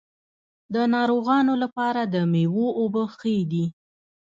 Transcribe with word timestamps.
د 0.73 0.75
ناروغانو 0.93 1.53
لپاره 1.63 2.01
د 2.13 2.15
میوو 2.31 2.67
اوبه 2.79 3.03
ښې 3.17 3.37
دي. 3.51 3.65